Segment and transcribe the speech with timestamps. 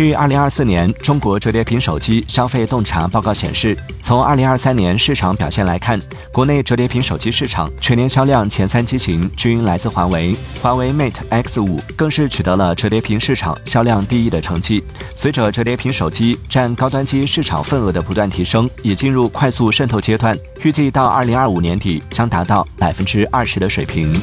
[0.00, 6.00] 据二零二四年中国折叠屏手机消费洞察报告显示从二零二三年市场表现来看
[6.32, 14.82] 国内折叠屏手机市场全年销量前三机型均来自华为华为 mate x 五更是取得了折叠屏市场销量第一的成绩。
[15.14, 24.18] 随着折叠屏手机占高端机市场份额的不断提升已进入快速渗透阶段预计到二零二五年底将达到百分之二十的水平。